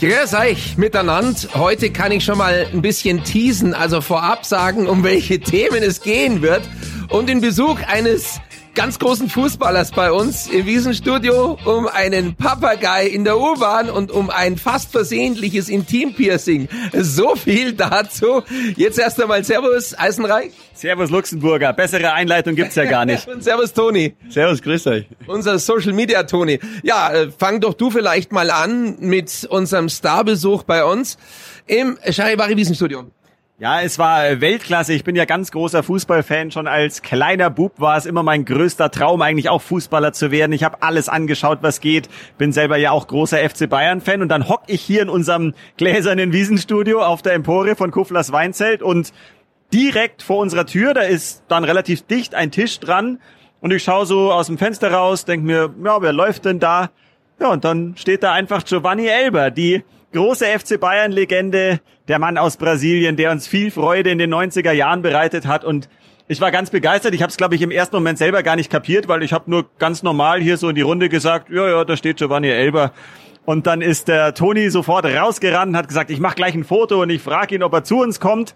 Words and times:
Grüß 0.00 0.32
euch 0.34 0.78
miteinander. 0.78 1.34
Heute 1.54 1.90
kann 1.90 2.12
ich 2.12 2.24
schon 2.24 2.38
mal 2.38 2.68
ein 2.72 2.82
bisschen 2.82 3.24
teasen, 3.24 3.74
also 3.74 4.00
vorab 4.00 4.46
sagen, 4.46 4.86
um 4.86 5.02
welche 5.02 5.40
Themen 5.40 5.82
es 5.82 6.02
gehen 6.02 6.40
wird. 6.40 6.62
Und 7.08 7.28
den 7.28 7.40
Besuch 7.40 7.80
eines 7.84 8.40
ganz 8.78 9.00
großen 9.00 9.28
Fußballers 9.28 9.90
bei 9.90 10.12
uns 10.12 10.46
im 10.46 10.64
Wiesenstudio, 10.64 11.58
um 11.64 11.88
einen 11.88 12.36
Papagei 12.36 13.08
in 13.08 13.24
der 13.24 13.36
U-Bahn 13.36 13.90
und 13.90 14.12
um 14.12 14.30
ein 14.30 14.56
fast 14.56 14.92
versehentliches 14.92 15.68
Intimpiercing. 15.68 16.68
So 16.92 17.34
viel 17.34 17.72
dazu. 17.72 18.44
Jetzt 18.76 19.00
erst 19.00 19.20
einmal 19.20 19.42
Servus, 19.42 19.98
Eisenreich. 19.98 20.52
Servus 20.74 21.10
Luxemburger, 21.10 21.72
bessere 21.72 22.12
Einleitung 22.12 22.54
gibt's 22.54 22.76
ja 22.76 22.84
gar 22.84 23.04
nicht. 23.04 23.26
und 23.34 23.42
Servus 23.42 23.72
Toni. 23.72 24.14
Servus, 24.28 24.62
grüß 24.62 24.86
euch. 24.86 25.06
Unser 25.26 25.58
Social 25.58 25.92
Media 25.92 26.22
Toni. 26.22 26.60
Ja, 26.84 27.12
äh, 27.12 27.32
fang 27.36 27.60
doch 27.60 27.74
du 27.74 27.90
vielleicht 27.90 28.30
mal 28.30 28.48
an 28.48 28.94
mit 29.00 29.44
unserem 29.50 29.88
Starbesuch 29.88 30.62
bei 30.62 30.84
uns 30.84 31.18
im 31.66 31.98
Charivari 32.08 32.56
Wiesenstudio. 32.56 33.06
Ja, 33.60 33.80
es 33.80 33.98
war 33.98 34.40
Weltklasse. 34.40 34.92
Ich 34.92 35.02
bin 35.02 35.16
ja 35.16 35.24
ganz 35.24 35.50
großer 35.50 35.82
Fußballfan. 35.82 36.52
Schon 36.52 36.68
als 36.68 37.02
kleiner 37.02 37.50
Bub 37.50 37.80
war 37.80 37.96
es 37.96 38.06
immer 38.06 38.22
mein 38.22 38.44
größter 38.44 38.88
Traum, 38.92 39.20
eigentlich 39.20 39.48
auch 39.48 39.60
Fußballer 39.60 40.12
zu 40.12 40.30
werden. 40.30 40.52
Ich 40.52 40.62
habe 40.62 40.80
alles 40.80 41.08
angeschaut, 41.08 41.58
was 41.62 41.80
geht. 41.80 42.08
Bin 42.38 42.52
selber 42.52 42.76
ja 42.76 42.92
auch 42.92 43.08
großer 43.08 43.38
FC 43.38 43.68
Bayern-Fan. 43.68 44.22
Und 44.22 44.28
dann 44.28 44.48
hock 44.48 44.62
ich 44.68 44.80
hier 44.80 45.02
in 45.02 45.08
unserem 45.08 45.54
gläsernen 45.76 46.32
Wiesenstudio 46.32 47.02
auf 47.02 47.20
der 47.20 47.32
Empore 47.32 47.74
von 47.74 47.90
Kuflers 47.90 48.30
Weinzelt 48.30 48.80
und 48.80 49.12
direkt 49.72 50.22
vor 50.22 50.38
unserer 50.38 50.64
Tür, 50.64 50.94
da 50.94 51.00
ist 51.00 51.42
dann 51.48 51.64
relativ 51.64 52.02
dicht 52.02 52.36
ein 52.36 52.52
Tisch 52.52 52.78
dran. 52.78 53.18
Und 53.60 53.72
ich 53.72 53.82
schaue 53.82 54.06
so 54.06 54.30
aus 54.30 54.46
dem 54.46 54.58
Fenster 54.58 54.92
raus, 54.92 55.24
denk 55.24 55.42
mir, 55.42 55.74
ja, 55.84 56.00
wer 56.00 56.12
läuft 56.12 56.44
denn 56.44 56.60
da? 56.60 56.90
Ja, 57.40 57.48
und 57.48 57.64
dann 57.64 57.96
steht 57.96 58.22
da 58.22 58.32
einfach 58.32 58.64
Giovanni 58.64 59.08
Elber, 59.08 59.50
die 59.50 59.82
große 60.12 60.46
FC 60.46 60.80
Bayern-Legende, 60.80 61.80
der 62.08 62.18
Mann 62.18 62.38
aus 62.38 62.56
Brasilien, 62.56 63.16
der 63.16 63.30
uns 63.30 63.46
viel 63.46 63.70
Freude 63.70 64.10
in 64.10 64.18
den 64.18 64.32
90er 64.32 64.72
Jahren 64.72 65.02
bereitet 65.02 65.46
hat 65.46 65.64
und 65.64 65.88
ich 66.30 66.42
war 66.42 66.50
ganz 66.50 66.68
begeistert. 66.68 67.14
Ich 67.14 67.22
habe 67.22 67.30
es, 67.30 67.38
glaube 67.38 67.54
ich, 67.54 67.62
im 67.62 67.70
ersten 67.70 67.96
Moment 67.96 68.18
selber 68.18 68.42
gar 68.42 68.54
nicht 68.54 68.70
kapiert, 68.70 69.08
weil 69.08 69.22
ich 69.22 69.32
habe 69.32 69.50
nur 69.50 69.64
ganz 69.78 70.02
normal 70.02 70.40
hier 70.42 70.58
so 70.58 70.68
in 70.68 70.74
die 70.74 70.82
Runde 70.82 71.08
gesagt, 71.08 71.48
ja, 71.48 71.66
ja, 71.66 71.84
da 71.84 71.96
steht 71.96 72.18
Giovanni 72.18 72.48
Elber. 72.48 72.92
Und 73.46 73.66
dann 73.66 73.80
ist 73.80 74.08
der 74.08 74.34
Toni 74.34 74.68
sofort 74.68 75.06
rausgerannt 75.06 75.74
hat 75.74 75.88
gesagt, 75.88 76.10
ich 76.10 76.20
mache 76.20 76.34
gleich 76.34 76.54
ein 76.54 76.64
Foto 76.64 77.00
und 77.00 77.08
ich 77.08 77.22
frage 77.22 77.54
ihn, 77.54 77.62
ob 77.62 77.72
er 77.72 77.82
zu 77.82 78.00
uns 78.00 78.20
kommt. 78.20 78.54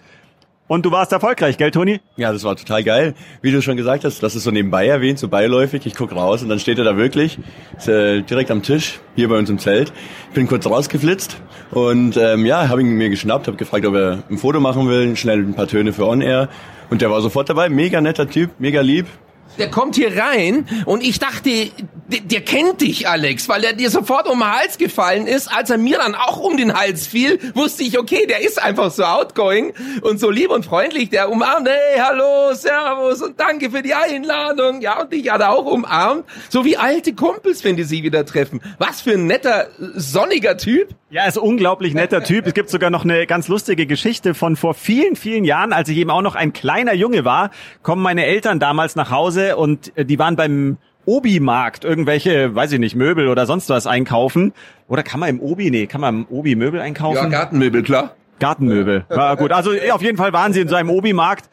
Und 0.73 0.87
du 0.87 0.91
warst 0.91 1.13
erfolgreich, 1.13 1.59
gell, 1.59 1.71
Toni? 1.71 2.01
Ja, 2.17 2.33
das 2.33 2.45
war 2.45 2.57
total 2.57 2.83
geil. 2.83 3.15
Wie 3.43 3.51
du 3.51 3.61
schon 3.61 3.77
gesagt 3.77 4.05
hast, 4.05 4.23
das 4.23 4.35
ist 4.35 4.45
so 4.45 4.51
nebenbei 4.51 4.87
erwähnt, 4.87 5.19
so 5.19 5.29
beiläufig. 5.29 5.85
Ich 5.85 5.95
guck 5.95 6.17
raus 6.17 6.43
und 6.43 6.49
dann 6.49 6.59
steht 6.59 6.79
er 6.79 6.85
da 6.85 6.97
wirklich, 6.97 7.39
ist, 7.77 7.89
äh, 7.89 8.23
direkt 8.23 8.51
am 8.51 8.63
Tisch, 8.63 8.99
hier 9.15 9.29
bei 9.29 9.37
uns 9.37 9.51
im 9.51 9.59
Zelt. 9.59 9.93
Bin 10.33 10.47
kurz 10.47 10.65
rausgeflitzt 10.65 11.37
und 11.73 12.17
ähm, 12.17 12.47
ja, 12.47 12.71
habe 12.71 12.81
ihn 12.81 12.89
mir 12.93 13.11
geschnappt, 13.11 13.49
habe 13.49 13.59
gefragt, 13.59 13.85
ob 13.85 13.95
er 13.97 14.23
ein 14.31 14.39
Foto 14.39 14.61
machen 14.61 14.89
will, 14.89 15.15
schnell 15.15 15.41
ein 15.41 15.53
paar 15.53 15.67
Töne 15.67 15.93
für 15.93 16.07
On 16.07 16.23
Air. 16.23 16.49
Und 16.89 17.03
der 17.03 17.11
war 17.11 17.21
sofort 17.21 17.51
dabei, 17.51 17.69
mega 17.69 18.01
netter 18.01 18.31
Typ, 18.31 18.53
mega 18.59 18.81
lieb. 18.81 19.09
Der 19.59 19.71
kommt 19.71 19.97
hier 19.97 20.17
rein 20.17 20.67
und 20.87 21.03
ich 21.03 21.19
dachte, 21.19 21.71
der, 22.09 22.21
der 22.21 22.41
kennt 22.41 22.81
dich, 22.81 23.09
Alex, 23.09 23.49
weil 23.49 23.65
er 23.65 23.73
dir 23.73 23.91
sofort 23.91 24.29
um 24.29 24.41
den 24.41 24.51
Hals 24.51 24.79
gefallen 24.79 25.27
ist. 25.27 25.49
Als 25.49 25.71
er 25.71 25.79
mir 25.79 25.99
dann 25.99 26.15
auch 26.15 26.39
um 26.39 26.57
den 26.57 26.75
Hals 26.75 27.07
fiel, 27.07 27.39
wusste 27.55 27.83
ich, 27.83 27.99
okay, 27.99 28.27
der 28.27 28.41
ist 28.41 28.63
einfach 28.63 28.91
so 28.91 29.05
outgoing 29.05 29.73
und 30.03 30.21
so 30.21 30.31
lieb 30.31 30.51
und 30.51 30.65
freundlich. 30.65 31.11
Der 31.11 31.31
umarmt, 31.31 31.69
hey, 31.69 32.01
hallo, 32.01 32.55
servus 32.55 33.23
und 33.23 33.39
danke 33.39 33.71
für 33.71 33.83
die 33.83 33.95
Einladung. 33.95 34.81
Ja, 34.81 35.03
und 35.03 35.13
dich 35.13 35.31
hat 35.31 35.41
er 35.41 35.53
auch 35.53 35.67
umarmt. 35.67 36.25
So 36.49 36.65
wie 36.65 36.77
alte 36.77 37.15
Kumpels, 37.15 37.65
wenn 37.65 37.77
die 37.77 37.85
sich 37.85 38.03
wieder 38.03 38.25
treffen. 38.25 38.61
Was 38.79 39.03
für 39.03 39.13
ein 39.13 39.27
netter, 39.27 39.69
sonniger 39.79 40.57
Typ. 40.57 40.89
Ja, 41.11 41.27
ist 41.27 41.37
unglaublich 41.37 41.93
netter 41.93 42.25
Typ. 42.25 42.47
Es 42.47 42.55
gibt 42.55 42.71
sogar 42.71 42.89
noch 42.89 43.05
eine 43.05 43.27
ganz 43.27 43.49
lustige 43.49 43.87
Geschichte 43.87 44.33
von 44.33 44.57
vor 44.57 44.73
vielen, 44.73 45.15
vielen 45.15 45.45
Jahren, 45.45 45.75
als 45.75 45.91
ich 45.91 45.99
eben 45.99 46.11
auch 46.11 46.23
noch 46.23 46.37
ein 46.37 46.55
kleiner 46.55 46.95
Junge 46.95 47.27
war, 47.27 47.51
kommen 47.83 48.03
meine 48.03 48.25
Eltern 48.25 48.59
damals 48.59 48.97
nach 48.97 49.11
Hause 49.11 49.42
und 49.51 49.97
äh, 49.97 50.05
die 50.05 50.19
waren 50.19 50.37
beim 50.37 50.79
Obi-Markt 51.05 51.85
irgendwelche, 51.85 52.55
weiß 52.55 52.73
ich 52.73 52.79
nicht, 52.79 52.95
Möbel 52.95 53.29
oder 53.29 53.47
sonst 53.47 53.69
was 53.69 53.87
einkaufen. 53.87 54.53
Oder 54.89 55.03
kann 55.03 55.21
man 55.21 55.29
im 55.29 55.41
Obi, 55.41 55.71
nee, 55.71 55.87
kann 55.87 56.01
man 56.01 56.15
im 56.15 56.27
Obi 56.31 56.55
Möbel 56.55 56.81
einkaufen? 56.81 57.17
Ja, 57.17 57.27
Gartenmöbel, 57.27 57.83
klar. 57.83 58.15
Gartenmöbel. 58.39 59.05
Ja, 59.11 59.35
gut. 59.35 59.53
Also 59.53 59.73
auf 59.93 60.03
jeden 60.03 60.17
Fall 60.17 60.33
waren 60.33 60.53
sie 60.53 60.61
in 60.61 60.69
so 60.69 60.75
einem 60.75 60.91
Obi-Markt 60.91 61.49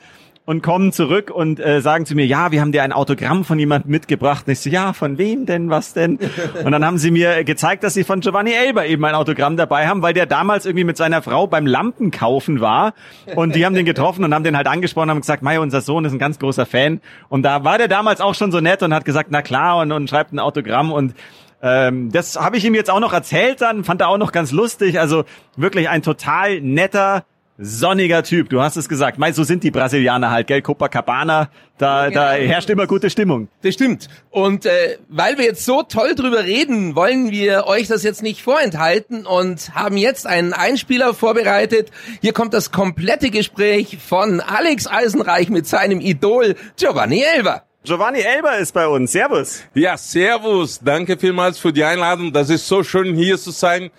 und 0.49 0.63
kommen 0.63 0.91
zurück 0.91 1.29
und 1.29 1.59
äh, 1.59 1.79
sagen 1.79 2.07
zu 2.07 2.15
mir, 2.15 2.25
ja, 2.25 2.51
wir 2.51 2.61
haben 2.61 2.71
dir 2.71 2.81
ein 2.81 2.91
Autogramm 2.91 3.45
von 3.45 3.59
jemandem 3.59 3.91
mitgebracht. 3.91 4.47
Und 4.47 4.53
ich 4.53 4.61
so, 4.61 4.71
ja, 4.71 4.93
von 4.93 5.19
wem 5.19 5.45
denn, 5.45 5.69
was 5.69 5.93
denn? 5.93 6.17
Und 6.65 6.71
dann 6.71 6.83
haben 6.83 6.97
sie 6.97 7.11
mir 7.11 7.43
gezeigt, 7.43 7.83
dass 7.83 7.93
sie 7.93 8.03
von 8.03 8.21
Giovanni 8.21 8.53
Elber 8.53 8.87
eben 8.87 9.05
ein 9.05 9.13
Autogramm 9.13 9.57
dabei 9.57 9.87
haben, 9.87 10.01
weil 10.01 10.15
der 10.15 10.25
damals 10.25 10.65
irgendwie 10.65 10.85
mit 10.85 10.97
seiner 10.97 11.21
Frau 11.21 11.45
beim 11.45 11.67
Lampenkaufen 11.67 12.61
war 12.61 12.95
und 13.35 13.55
die 13.55 13.63
haben 13.63 13.75
den 13.75 13.85
getroffen 13.85 14.23
und 14.23 14.33
haben 14.33 14.43
den 14.43 14.57
halt 14.57 14.65
angesprochen 14.65 15.03
und 15.03 15.11
haben 15.11 15.21
gesagt, 15.21 15.43
Mei, 15.43 15.59
unser 15.59 15.81
Sohn 15.81 16.03
ist 16.03 16.13
ein 16.13 16.19
ganz 16.19 16.39
großer 16.39 16.65
Fan. 16.65 16.99
Und 17.27 17.43
da 17.43 17.63
war 17.63 17.77
der 17.77 17.87
damals 17.87 18.19
auch 18.19 18.33
schon 18.33 18.51
so 18.51 18.59
nett 18.59 18.81
und 18.81 18.91
hat 18.91 19.05
gesagt, 19.05 19.29
na 19.31 19.43
klar, 19.43 19.77
und, 19.77 19.91
und 19.91 20.09
schreibt 20.09 20.33
ein 20.33 20.39
Autogramm 20.39 20.91
und 20.91 21.13
ähm, 21.61 22.11
das 22.11 22.37
habe 22.37 22.57
ich 22.57 22.65
ihm 22.65 22.73
jetzt 22.73 22.89
auch 22.89 23.01
noch 23.01 23.13
erzählt 23.13 23.61
dann, 23.61 23.83
fand 23.83 24.01
er 24.01 24.09
auch 24.09 24.17
noch 24.17 24.31
ganz 24.31 24.51
lustig. 24.51 24.99
Also 24.99 25.25
wirklich 25.57 25.89
ein 25.89 26.01
total 26.01 26.59
netter, 26.59 27.23
sonniger 27.59 28.23
Typ. 28.23 28.49
Du 28.49 28.61
hast 28.61 28.77
es 28.77 28.87
gesagt. 28.87 29.19
Meinst 29.19 29.35
so 29.35 29.43
sind 29.43 29.63
die 29.63 29.71
Brasilianer 29.71 30.31
halt, 30.31 30.47
gell? 30.47 30.61
Copacabana, 30.61 31.49
da, 31.77 32.05
ja. 32.05 32.11
da 32.11 32.31
herrscht 32.31 32.69
immer 32.69 32.87
gute 32.87 33.09
Stimmung. 33.09 33.49
Das 33.61 33.73
stimmt. 33.73 34.07
Und 34.29 34.65
äh, 34.65 34.97
weil 35.09 35.37
wir 35.37 35.45
jetzt 35.45 35.65
so 35.65 35.83
toll 35.83 36.15
drüber 36.15 36.45
reden, 36.45 36.95
wollen 36.95 37.31
wir 37.31 37.67
euch 37.67 37.87
das 37.87 38.03
jetzt 38.03 38.23
nicht 38.23 38.41
vorenthalten 38.41 39.25
und 39.25 39.75
haben 39.75 39.97
jetzt 39.97 40.25
einen 40.25 40.53
Einspieler 40.53 41.13
vorbereitet. 41.13 41.91
Hier 42.21 42.31
kommt 42.31 42.53
das 42.53 42.71
komplette 42.71 43.29
Gespräch 43.29 43.97
von 43.97 44.39
Alex 44.39 44.87
Eisenreich 44.87 45.49
mit 45.49 45.67
seinem 45.67 45.99
Idol 45.99 46.55
Giovanni 46.77 47.23
Elber. 47.35 47.63
Giovanni 47.83 48.19
Elber 48.19 48.57
ist 48.57 48.73
bei 48.73 48.87
uns. 48.87 49.11
Servus. 49.11 49.63
Ja, 49.73 49.97
servus. 49.97 50.79
Danke 50.83 51.17
vielmals 51.17 51.59
für 51.59 51.73
die 51.73 51.83
Einladung. 51.83 52.31
Das 52.31 52.49
ist 52.49 52.67
so 52.67 52.83
schön 52.83 53.15
hier 53.15 53.37
zu 53.37 53.51
sein. 53.51 53.89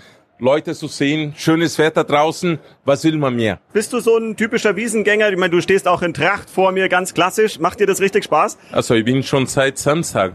Leute 0.41 0.75
zu 0.75 0.89
sehen, 0.89 1.35
schönes 1.37 1.79
Wetter 1.79 2.03
draußen, 2.03 2.59
was 2.85 3.05
will 3.05 3.19
man 3.19 3.37
mehr? 3.37 3.61
Bist 3.73 3.93
du 3.93 4.01
so 4.01 4.17
ein 4.17 4.37
typischer 4.37 4.75
Wiesengänger? 4.75 5.31
Ich 5.31 5.37
meine, 5.37 5.51
du 5.51 5.61
stehst 5.61 5.87
auch 5.87 6.03
in 6.03 6.15
Tracht 6.15 6.49
vor 6.49 6.73
mir, 6.73 6.89
ganz 6.89 7.13
klassisch. 7.13 7.59
Macht 7.59 7.81
dir 7.81 7.87
das 7.87 8.01
richtig 8.01 8.25
Spaß? 8.25 8.57
Also 8.73 8.95
ich 8.95 9.05
bin 9.05 9.23
schon 9.23 9.47
seit 9.47 9.77
Samstag 9.79 10.35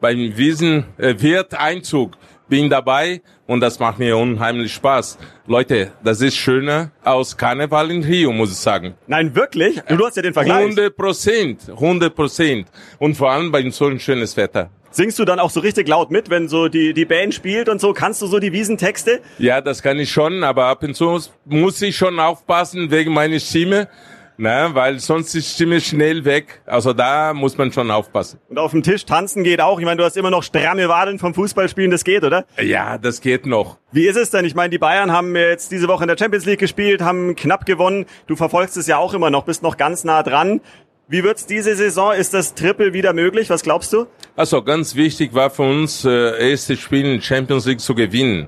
beim 0.00 0.36
Wiesen 0.36 0.84
äh, 0.98 1.14
Einzug 1.56 2.16
bin 2.48 2.68
dabei 2.68 3.22
und 3.46 3.60
das 3.60 3.78
macht 3.78 3.98
mir 3.98 4.16
unheimlich 4.16 4.74
Spaß. 4.74 5.18
Leute, 5.46 5.92
das 6.04 6.20
ist 6.20 6.36
schöner 6.36 6.90
aus 7.02 7.36
Karneval 7.36 7.90
in 7.90 8.02
Rio, 8.02 8.32
muss 8.32 8.50
ich 8.50 8.58
sagen. 8.58 8.94
Nein, 9.06 9.34
wirklich? 9.34 9.80
Du 9.88 10.04
hast 10.04 10.16
ja 10.16 10.22
den 10.22 10.34
Vergleich. 10.34 10.64
100 10.64 10.96
Prozent, 10.96 11.68
100 11.68 12.14
Prozent. 12.14 12.66
Und 12.98 13.16
vor 13.16 13.30
allem 13.30 13.50
bei 13.50 13.70
so 13.70 13.86
ein 13.86 14.00
schönes 14.00 14.36
Wetter. 14.36 14.70
Singst 14.92 15.20
du 15.20 15.24
dann 15.24 15.38
auch 15.38 15.50
so 15.50 15.60
richtig 15.60 15.86
laut 15.86 16.10
mit, 16.10 16.30
wenn 16.30 16.48
so 16.48 16.66
die, 16.66 16.92
die 16.94 17.04
Band 17.04 17.32
spielt 17.32 17.68
und 17.68 17.80
so? 17.80 17.92
Kannst 17.92 18.20
du 18.22 18.26
so 18.26 18.40
die 18.40 18.52
Wiesentexte? 18.52 19.20
Ja, 19.38 19.60
das 19.60 19.82
kann 19.82 19.98
ich 20.00 20.10
schon, 20.10 20.42
aber 20.42 20.66
ab 20.66 20.82
und 20.82 20.94
zu 20.94 21.20
muss 21.44 21.80
ich 21.80 21.96
schon 21.96 22.18
aufpassen 22.18 22.90
wegen 22.90 23.12
meiner 23.12 23.38
Stimme. 23.38 23.88
Ne, 24.36 24.70
weil 24.72 24.98
sonst 25.00 25.34
ist 25.34 25.50
die 25.50 25.54
Stimme 25.54 25.82
schnell 25.82 26.24
weg. 26.24 26.62
Also 26.64 26.94
da 26.94 27.34
muss 27.34 27.58
man 27.58 27.70
schon 27.72 27.90
aufpassen. 27.90 28.40
Und 28.48 28.58
auf 28.58 28.70
dem 28.70 28.82
Tisch 28.82 29.04
tanzen 29.04 29.44
geht 29.44 29.60
auch. 29.60 29.78
Ich 29.78 29.84
meine, 29.84 29.98
du 29.98 30.04
hast 30.04 30.16
immer 30.16 30.30
noch 30.30 30.42
stramme 30.42 30.88
Wadeln 30.88 31.18
vom 31.18 31.34
Fußballspielen, 31.34 31.90
das 31.90 32.04
geht, 32.04 32.24
oder? 32.24 32.46
Ja, 32.58 32.96
das 32.96 33.20
geht 33.20 33.44
noch. 33.44 33.76
Wie 33.92 34.06
ist 34.06 34.16
es 34.16 34.30
denn? 34.30 34.46
Ich 34.46 34.54
meine, 34.54 34.70
die 34.70 34.78
Bayern 34.78 35.12
haben 35.12 35.36
jetzt 35.36 35.72
diese 35.72 35.88
Woche 35.88 36.04
in 36.04 36.08
der 36.08 36.16
Champions 36.16 36.46
League 36.46 36.58
gespielt, 36.58 37.02
haben 37.02 37.36
knapp 37.36 37.66
gewonnen. 37.66 38.06
Du 38.28 38.34
verfolgst 38.34 38.78
es 38.78 38.86
ja 38.86 38.96
auch 38.96 39.12
immer 39.12 39.28
noch, 39.28 39.44
bist 39.44 39.62
noch 39.62 39.76
ganz 39.76 40.04
nah 40.04 40.22
dran. 40.22 40.62
Wie 41.10 41.24
wird's 41.24 41.44
diese 41.44 41.74
Saison? 41.74 42.12
Ist 42.12 42.34
das 42.34 42.54
Triple 42.54 42.92
wieder 42.92 43.12
möglich? 43.12 43.50
Was 43.50 43.64
glaubst 43.64 43.92
du? 43.92 44.06
Also 44.36 44.62
ganz 44.62 44.94
wichtig 44.94 45.34
war 45.34 45.50
für 45.50 45.64
uns, 45.64 46.04
äh, 46.04 46.50
erste 46.52 46.76
Spiel 46.76 47.04
in 47.04 47.20
Champions 47.20 47.66
League 47.66 47.80
zu 47.80 47.96
gewinnen. 47.96 48.46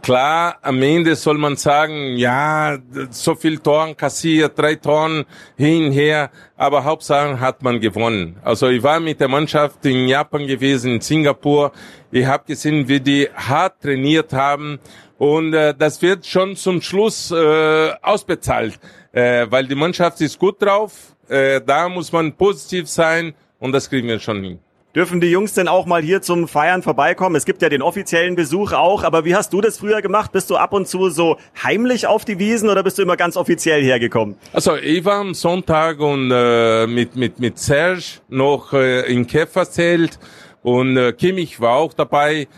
Klar, 0.00 0.56
am 0.62 0.80
Ende 0.80 1.14
soll 1.16 1.36
man 1.36 1.56
sagen, 1.56 2.16
ja, 2.16 2.78
so 3.10 3.34
viel 3.34 3.58
Toren 3.58 3.94
kassiert, 3.94 4.58
drei 4.58 4.76
Toren 4.76 5.26
hin, 5.58 5.92
her, 5.92 6.30
aber 6.56 6.82
Hauptsache 6.82 7.38
hat 7.38 7.62
man 7.62 7.78
gewonnen. 7.78 8.38
Also 8.42 8.68
ich 8.68 8.82
war 8.82 8.98
mit 8.98 9.20
der 9.20 9.28
Mannschaft 9.28 9.84
in 9.84 10.08
Japan 10.08 10.46
gewesen, 10.46 10.92
in 10.92 11.00
Singapur. 11.02 11.72
Ich 12.10 12.24
habe 12.24 12.44
gesehen, 12.46 12.88
wie 12.88 13.00
die 13.00 13.28
hart 13.34 13.82
trainiert 13.82 14.32
haben 14.32 14.78
und 15.18 15.52
äh, 15.52 15.74
das 15.78 16.00
wird 16.00 16.24
schon 16.24 16.56
zum 16.56 16.80
Schluss 16.80 17.30
äh, 17.30 17.90
ausbezahlt. 18.00 18.78
Äh, 19.16 19.50
weil 19.50 19.66
die 19.66 19.74
Mannschaft 19.74 20.20
ist 20.20 20.38
gut 20.38 20.60
drauf. 20.60 20.92
Äh, 21.28 21.60
da 21.64 21.88
muss 21.88 22.12
man 22.12 22.34
positiv 22.34 22.88
sein 22.88 23.34
und 23.58 23.72
das 23.72 23.88
kriegen 23.88 24.06
wir 24.08 24.20
schon 24.20 24.42
hin. 24.42 24.58
Dürfen 24.94 25.20
die 25.20 25.30
Jungs 25.30 25.52
denn 25.52 25.68
auch 25.68 25.84
mal 25.84 26.02
hier 26.02 26.22
zum 26.22 26.48
Feiern 26.48 26.82
vorbeikommen? 26.82 27.36
Es 27.36 27.44
gibt 27.44 27.60
ja 27.60 27.68
den 27.68 27.82
offiziellen 27.82 28.34
Besuch 28.34 28.72
auch, 28.72 29.04
aber 29.04 29.24
wie 29.24 29.34
hast 29.34 29.52
du 29.52 29.60
das 29.60 29.78
früher 29.78 30.00
gemacht? 30.00 30.32
Bist 30.32 30.48
du 30.48 30.56
ab 30.56 30.72
und 30.72 30.86
zu 30.88 31.10
so 31.10 31.36
heimlich 31.62 32.06
auf 32.06 32.24
die 32.24 32.38
Wiesen 32.38 32.68
oder 32.68 32.82
bist 32.82 32.98
du 32.98 33.02
immer 33.02 33.16
ganz 33.16 33.36
offiziell 33.36 33.82
hergekommen? 33.82 34.36
Also 34.52 34.76
ich 34.76 35.04
war 35.04 35.20
am 35.20 35.34
Sonntag 35.34 35.98
und 36.00 36.30
äh, 36.30 36.86
mit 36.86 37.16
mit 37.16 37.38
mit 37.40 37.58
Serge 37.58 38.20
noch 38.28 38.72
äh, 38.72 39.12
in 39.12 39.26
Käferzelt 39.26 40.18
und 40.62 40.96
äh, 40.96 41.12
Kimmich 41.12 41.60
war 41.60 41.76
auch 41.76 41.94
dabei. 41.94 42.48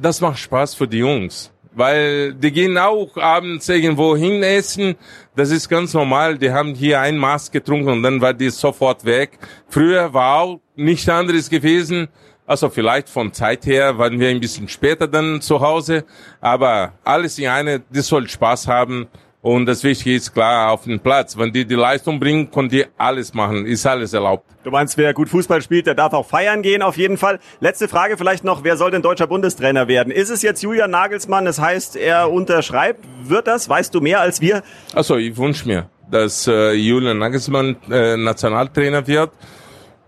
Das 0.00 0.20
macht 0.20 0.40
Spaß 0.40 0.74
für 0.74 0.88
die 0.88 0.98
Jungs 0.98 1.53
weil 1.74 2.34
die 2.34 2.52
gehen 2.52 2.78
auch 2.78 3.16
abends 3.16 3.68
irgendwo 3.68 4.16
hin 4.16 4.42
essen. 4.42 4.94
Das 5.36 5.50
ist 5.50 5.68
ganz 5.68 5.94
normal. 5.94 6.38
Die 6.38 6.50
haben 6.50 6.74
hier 6.74 7.00
ein 7.00 7.16
Maß 7.16 7.50
getrunken 7.50 7.88
und 7.88 8.02
dann 8.02 8.20
war 8.20 8.32
die 8.32 8.50
sofort 8.50 9.04
weg. 9.04 9.38
Früher 9.68 10.12
war 10.12 10.40
auch 10.40 10.60
nichts 10.76 11.08
anderes 11.08 11.50
gewesen. 11.50 12.08
Also 12.46 12.68
vielleicht 12.68 13.08
von 13.08 13.32
Zeit 13.32 13.64
her 13.64 13.96
waren 13.96 14.20
wir 14.20 14.28
ein 14.28 14.40
bisschen 14.40 14.68
später 14.68 15.08
dann 15.08 15.40
zu 15.40 15.60
Hause, 15.60 16.04
aber 16.42 16.92
alles 17.02 17.38
in 17.38 17.48
eine, 17.48 17.82
das 17.90 18.06
soll 18.06 18.28
Spaß 18.28 18.68
haben. 18.68 19.08
Und 19.44 19.66
das 19.66 19.84
Wichtige 19.84 20.16
ist 20.16 20.32
klar 20.32 20.72
auf 20.72 20.84
dem 20.84 20.98
Platz. 20.98 21.36
Wenn 21.36 21.52
die 21.52 21.66
die 21.66 21.74
Leistung 21.74 22.18
bringen, 22.18 22.50
können 22.50 22.70
die 22.70 22.86
alles 22.96 23.34
machen. 23.34 23.66
Ist 23.66 23.86
alles 23.86 24.14
erlaubt. 24.14 24.46
Du 24.64 24.70
meinst, 24.70 24.96
wer 24.96 25.12
gut 25.12 25.28
Fußball 25.28 25.60
spielt, 25.60 25.86
der 25.86 25.94
darf 25.94 26.14
auch 26.14 26.24
feiern 26.24 26.62
gehen, 26.62 26.80
auf 26.80 26.96
jeden 26.96 27.18
Fall. 27.18 27.38
Letzte 27.60 27.86
Frage 27.86 28.16
vielleicht 28.16 28.42
noch. 28.42 28.64
Wer 28.64 28.78
soll 28.78 28.90
denn 28.90 29.02
deutscher 29.02 29.26
Bundestrainer 29.26 29.86
werden? 29.86 30.10
Ist 30.10 30.30
es 30.30 30.40
jetzt 30.40 30.62
Julian 30.62 30.90
Nagelsmann? 30.90 31.44
Das 31.44 31.60
heißt, 31.60 31.94
er 31.94 32.32
unterschreibt. 32.32 33.04
Wird 33.22 33.46
das? 33.46 33.68
Weißt 33.68 33.94
du 33.94 34.00
mehr 34.00 34.20
als 34.20 34.40
wir? 34.40 34.62
Also, 34.94 35.16
ich 35.18 35.36
wünsche 35.36 35.68
mir, 35.68 35.90
dass 36.10 36.46
äh, 36.46 36.72
Julian 36.72 37.18
Nagelsmann 37.18 37.76
äh, 37.90 38.16
Nationaltrainer 38.16 39.06
wird. 39.06 39.32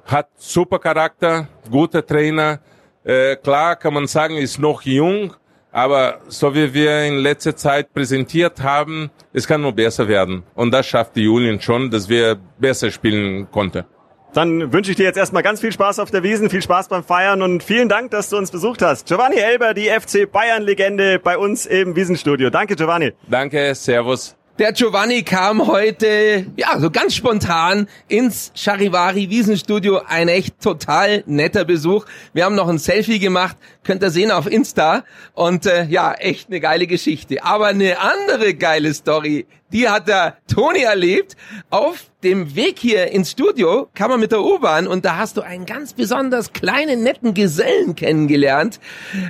Hat 0.06 0.30
super 0.38 0.78
Charakter, 0.78 1.46
guter 1.70 2.06
Trainer. 2.06 2.60
Äh, 3.04 3.36
klar 3.36 3.76
kann 3.76 3.92
man 3.92 4.06
sagen, 4.06 4.38
ist 4.38 4.58
noch 4.58 4.80
jung 4.80 5.34
aber 5.76 6.20
so 6.28 6.55
wie 6.55 6.73
wir 6.73 7.02
in 7.02 7.19
letzter 7.19 7.55
Zeit 7.55 7.93
präsentiert 7.93 8.62
haben, 8.62 9.11
es 9.34 9.46
kann 9.46 9.61
nur 9.61 9.73
besser 9.73 10.08
werden. 10.08 10.43
Und 10.55 10.70
das 10.70 10.87
schafft 10.87 11.17
die 11.17 11.25
Julien 11.25 11.61
schon, 11.61 11.90
dass 11.90 12.08
wir 12.08 12.38
besser 12.58 12.90
spielen 12.90 13.50
konnten. 13.50 13.84
Dann 14.32 14.73
wünsche 14.73 14.90
ich 14.90 14.96
dir 14.96 15.05
jetzt 15.05 15.19
erstmal 15.19 15.43
ganz 15.43 15.61
viel 15.61 15.73
Spaß 15.73 15.99
auf 15.99 16.11
der 16.11 16.23
Wiesen, 16.23 16.49
viel 16.49 16.62
Spaß 16.62 16.88
beim 16.88 17.05
Feiern 17.05 17.43
und 17.43 17.62
vielen 17.62 17.90
Dank, 17.90 18.11
dass 18.11 18.31
du 18.31 18.38
uns 18.38 18.50
besucht 18.50 18.81
hast. 18.81 19.06
Giovanni 19.06 19.37
Elber, 19.37 19.75
die 19.75 19.88
FC 19.88 20.31
Bayern 20.31 20.62
Legende 20.62 21.19
bei 21.19 21.37
uns 21.37 21.67
im 21.67 21.94
Wiesenstudio. 21.94 22.49
Danke, 22.49 22.75
Giovanni. 22.75 23.12
Danke, 23.28 23.75
Servus. 23.75 24.35
Der 24.58 24.72
Giovanni 24.72 25.22
kam 25.22 25.66
heute, 25.66 26.46
ja, 26.56 26.80
so 26.80 26.90
ganz 26.90 27.14
spontan 27.14 27.88
ins 28.08 28.52
Charivari 28.54 29.28
Wiesenstudio. 29.28 30.00
Ein 30.08 30.28
echt 30.28 30.62
total 30.62 31.22
netter 31.26 31.66
Besuch. 31.66 32.06
Wir 32.32 32.46
haben 32.46 32.54
noch 32.54 32.66
ein 32.66 32.78
Selfie 32.78 33.18
gemacht, 33.18 33.58
könnt 33.84 34.02
ihr 34.02 34.08
sehen 34.08 34.30
auf 34.30 34.50
Insta. 34.50 35.04
Und 35.34 35.66
äh, 35.66 35.84
ja, 35.84 36.14
echt 36.14 36.48
eine 36.48 36.60
geile 36.60 36.86
Geschichte. 36.86 37.44
Aber 37.44 37.66
eine 37.66 38.00
andere 38.00 38.54
geile 38.54 38.94
Story, 38.94 39.44
die 39.72 39.90
hat 39.90 40.08
der 40.08 40.38
Toni 40.48 40.84
erlebt. 40.84 41.36
Auf 41.68 42.04
dem 42.24 42.56
Weg 42.56 42.78
hier 42.78 43.12
ins 43.12 43.32
Studio 43.32 43.90
kam 43.94 44.10
er 44.10 44.16
mit 44.16 44.32
der 44.32 44.40
U-Bahn 44.40 44.86
und 44.86 45.04
da 45.04 45.18
hast 45.18 45.36
du 45.36 45.42
einen 45.42 45.66
ganz 45.66 45.92
besonders 45.92 46.54
kleinen, 46.54 47.02
netten 47.02 47.34
Gesellen 47.34 47.94
kennengelernt. 47.94 48.80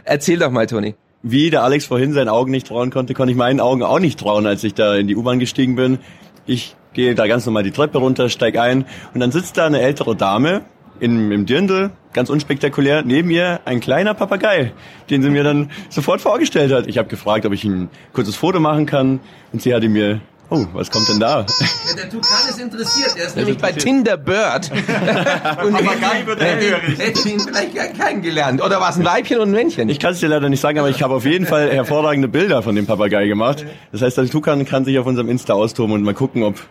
Erzähl 0.04 0.38
doch 0.38 0.52
mal, 0.52 0.68
Toni 0.68 0.94
wie 1.28 1.50
der 1.50 1.64
Alex 1.64 1.86
vorhin 1.86 2.12
seinen 2.12 2.28
Augen 2.28 2.52
nicht 2.52 2.68
trauen 2.68 2.90
konnte, 2.90 3.12
konnte 3.12 3.32
ich 3.32 3.36
meinen 3.36 3.58
Augen 3.58 3.82
auch 3.82 3.98
nicht 3.98 4.20
trauen, 4.20 4.46
als 4.46 4.62
ich 4.62 4.74
da 4.74 4.94
in 4.94 5.08
die 5.08 5.16
U-Bahn 5.16 5.40
gestiegen 5.40 5.74
bin. 5.74 5.98
Ich 6.46 6.76
gehe 6.92 7.16
da 7.16 7.26
ganz 7.26 7.44
normal 7.46 7.64
die 7.64 7.72
Treppe 7.72 7.98
runter, 7.98 8.28
steig 8.28 8.56
ein 8.56 8.84
und 9.12 9.18
dann 9.18 9.32
sitzt 9.32 9.56
da 9.56 9.66
eine 9.66 9.80
ältere 9.80 10.14
Dame 10.14 10.62
in, 11.00 11.32
im 11.32 11.44
Dirndl, 11.44 11.90
ganz 12.12 12.30
unspektakulär, 12.30 13.02
neben 13.02 13.28
ihr 13.30 13.60
ein 13.64 13.80
kleiner 13.80 14.14
Papagei, 14.14 14.72
den 15.10 15.22
sie 15.22 15.30
mir 15.30 15.42
dann 15.42 15.70
sofort 15.88 16.20
vorgestellt 16.20 16.72
hat. 16.72 16.86
Ich 16.86 16.96
habe 16.96 17.08
gefragt, 17.08 17.44
ob 17.44 17.52
ich 17.52 17.64
ein 17.64 17.90
kurzes 18.12 18.36
Foto 18.36 18.60
machen 18.60 18.86
kann 18.86 19.18
und 19.52 19.60
sie 19.60 19.74
hatte 19.74 19.88
mir 19.88 20.20
Oh, 20.48 20.64
was 20.74 20.90
kommt 20.90 21.08
denn 21.08 21.18
da? 21.18 21.40
Ja, 21.40 21.96
der 21.96 22.08
Tukan 22.08 22.48
ist 22.48 22.60
interessiert. 22.60 23.16
Er 23.16 23.26
ist 23.26 23.36
nämlich 23.36 23.58
bei 23.58 23.72
Tinder 23.72 24.16
Bird. 24.16 24.70
und 25.64 25.74
aber 25.74 25.96
gar 25.96 26.14
nicht 26.14 26.26
wird 26.26 26.40
hätte, 26.40 27.02
hätte 27.02 27.28
ihn 27.28 27.40
vielleicht 27.40 28.00
kennengelernt. 28.00 28.62
Oder 28.62 28.80
war 28.80 28.90
es 28.90 28.96
ein 28.96 29.04
Weibchen 29.04 29.38
und 29.38 29.48
ein 29.48 29.52
Männchen? 29.52 29.88
Ich 29.88 29.98
kann 29.98 30.12
es 30.12 30.20
dir 30.20 30.28
leider 30.28 30.48
nicht 30.48 30.60
sagen, 30.60 30.78
aber 30.78 30.88
ich 30.88 31.02
habe 31.02 31.14
auf 31.14 31.24
jeden 31.24 31.46
Fall 31.46 31.72
hervorragende 31.72 32.28
Bilder 32.28 32.62
von 32.62 32.76
dem 32.76 32.86
Papagei 32.86 33.26
gemacht. 33.26 33.64
Das 33.90 34.02
heißt, 34.02 34.18
der 34.18 34.28
Tukan 34.28 34.64
kann 34.64 34.84
sich 34.84 34.98
auf 35.00 35.06
unserem 35.06 35.28
Insta 35.28 35.54
austoben 35.54 35.94
und 35.94 36.02
mal 36.02 36.14
gucken, 36.14 36.44
ob 36.44 36.64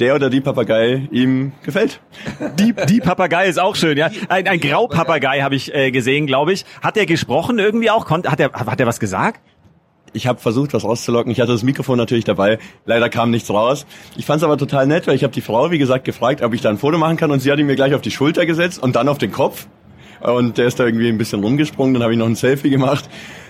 der 0.00 0.14
oder 0.14 0.28
die 0.28 0.40
Papagei 0.40 1.08
ihm 1.10 1.52
gefällt. 1.62 2.00
Die, 2.58 2.74
die 2.88 3.00
Papagei 3.00 3.46
ist 3.46 3.58
auch 3.58 3.76
schön, 3.76 3.96
ja. 3.96 4.10
Ein, 4.28 4.48
ein 4.48 4.60
Graupapagei 4.60 5.40
habe 5.40 5.54
ich 5.54 5.72
äh, 5.74 5.90
gesehen, 5.90 6.26
glaube 6.26 6.52
ich. 6.52 6.64
Hat 6.82 6.96
er 6.96 7.06
gesprochen 7.06 7.58
irgendwie 7.58 7.90
auch? 7.90 8.10
Hat 8.10 8.40
er, 8.40 8.52
hat 8.52 8.80
er 8.80 8.86
was 8.86 9.00
gesagt? 9.00 9.40
Ich 10.14 10.26
habe 10.26 10.40
versucht, 10.40 10.72
was 10.72 10.84
rauszulocken. 10.84 11.30
Ich 11.30 11.40
hatte 11.40 11.52
das 11.52 11.62
Mikrofon 11.62 11.98
natürlich 11.98 12.24
dabei. 12.24 12.58
Leider 12.86 13.10
kam 13.10 13.30
nichts 13.30 13.50
raus. 13.50 13.84
Ich 14.16 14.24
fand 14.24 14.38
es 14.38 14.44
aber 14.44 14.56
total 14.56 14.86
nett, 14.86 15.06
weil 15.06 15.16
ich 15.16 15.24
habe 15.24 15.32
die 15.34 15.40
Frau, 15.40 15.70
wie 15.70 15.78
gesagt, 15.78 16.04
gefragt, 16.04 16.40
ob 16.40 16.54
ich 16.54 16.60
da 16.60 16.70
ein 16.70 16.78
Foto 16.78 16.96
machen 16.96 17.16
kann. 17.16 17.30
Und 17.30 17.40
sie 17.40 17.50
hat 17.52 17.58
ihn 17.58 17.66
mir 17.66 17.76
gleich 17.76 17.94
auf 17.94 18.00
die 18.00 18.10
Schulter 18.10 18.46
gesetzt 18.46 18.82
und 18.82 18.96
dann 18.96 19.08
auf 19.08 19.18
den 19.18 19.32
Kopf. 19.32 19.66
Und 20.20 20.56
der 20.56 20.66
ist 20.66 20.80
da 20.80 20.86
irgendwie 20.86 21.08
ein 21.08 21.18
bisschen 21.18 21.42
rumgesprungen. 21.42 21.94
Dann 21.94 22.02
habe 22.02 22.12
ich 22.12 22.18
noch 22.18 22.26
ein 22.26 22.36
Selfie 22.36 22.70
gemacht. 22.70 23.08